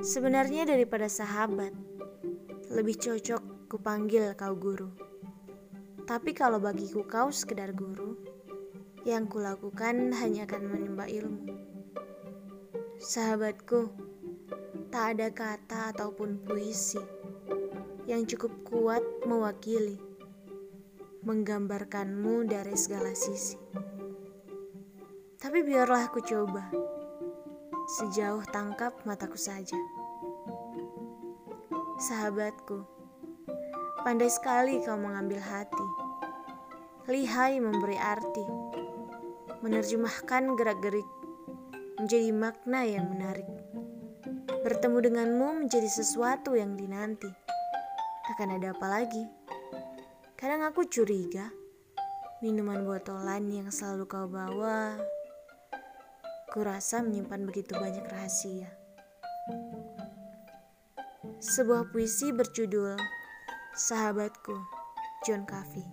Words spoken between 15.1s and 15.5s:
ada